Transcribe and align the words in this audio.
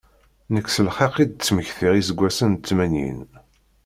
Nekk 0.53 0.67
s 0.75 0.77
lxiq 0.87 1.15
i 1.23 1.25
d-ttmektiɣ 1.25 1.93
iseggasen 1.95 2.49
n 2.55 2.61
tmanyin. 2.67 3.21